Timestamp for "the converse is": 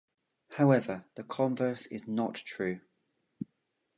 1.13-2.07